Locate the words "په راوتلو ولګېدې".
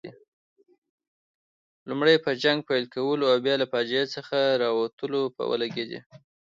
4.47-5.99